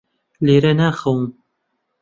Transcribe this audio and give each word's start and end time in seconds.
لێرە 0.45 0.71
ناخەوم. 0.79 1.21